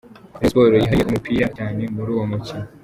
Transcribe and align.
Rayon 0.39 0.49
Sport 0.49 0.69
yihariye 0.75 1.05
umupira 1.07 1.47
cyane 1.57 1.81
muri 1.95 2.09
uwo 2.15 2.25
mukino. 2.31 2.67